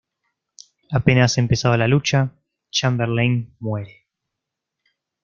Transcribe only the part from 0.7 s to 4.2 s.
Apenas empezada la lucha, Chamberlain muere.